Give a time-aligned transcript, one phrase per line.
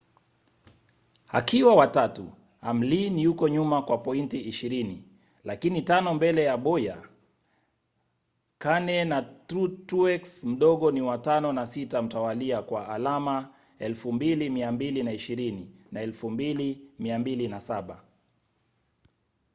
[1.31, 5.03] akiwa wa tatu hamlin yuko nyuma kwa pointi ishirini
[5.43, 7.09] lakini tano mbele ya bowyer.
[8.57, 9.21] kahne na
[9.87, 17.97] truex mdogo ni wa tano na sita mtawalia kwa alama 2,220 na 2,207